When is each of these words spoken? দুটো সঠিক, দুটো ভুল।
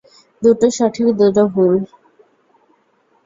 দুটো 0.41 0.67
সঠিক, 0.69 1.07
দুটো 1.19 1.43
ভুল। 1.53 1.73